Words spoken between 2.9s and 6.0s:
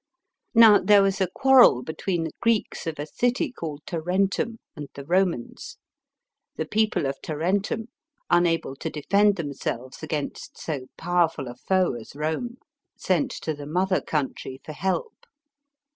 a city called Tarentum and the Romans.